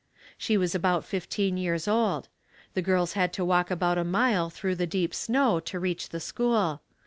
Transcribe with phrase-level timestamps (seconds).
[0.35, 2.27] She was about fifteen years old.
[2.73, 6.19] The girls had to walk about a mile through the deep snow to reach the
[6.19, 6.81] school.